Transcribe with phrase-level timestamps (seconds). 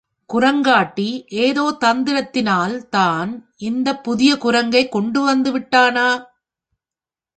[0.29, 1.07] குரங்காட்டி
[1.41, 3.31] எதோ தந்திரத்தினால் தான்
[3.61, 6.07] இந்தப் புதிய குரங்கைக் கொண்டு வந்து விட்டானா?